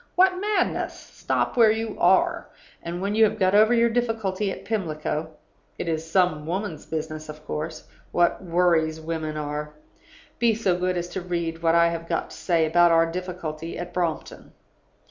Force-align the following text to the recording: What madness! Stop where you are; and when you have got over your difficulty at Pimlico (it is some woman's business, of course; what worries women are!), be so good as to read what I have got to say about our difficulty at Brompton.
What 0.15 0.39
madness! 0.41 0.95
Stop 0.95 1.55
where 1.55 1.69
you 1.69 1.95
are; 1.99 2.47
and 2.81 3.03
when 3.03 3.13
you 3.13 3.23
have 3.25 3.37
got 3.37 3.53
over 3.53 3.71
your 3.71 3.87
difficulty 3.87 4.49
at 4.51 4.65
Pimlico 4.65 5.29
(it 5.77 5.87
is 5.87 6.09
some 6.09 6.47
woman's 6.47 6.87
business, 6.87 7.29
of 7.29 7.45
course; 7.45 7.83
what 8.11 8.43
worries 8.43 8.99
women 8.99 9.37
are!), 9.37 9.75
be 10.39 10.55
so 10.55 10.75
good 10.75 10.97
as 10.97 11.07
to 11.09 11.21
read 11.21 11.61
what 11.61 11.75
I 11.75 11.89
have 11.89 12.09
got 12.09 12.31
to 12.31 12.35
say 12.35 12.65
about 12.65 12.91
our 12.91 13.05
difficulty 13.11 13.77
at 13.77 13.93
Brompton. 13.93 14.53